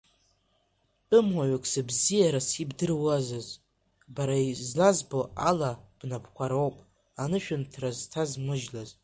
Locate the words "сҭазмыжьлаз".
7.99-8.89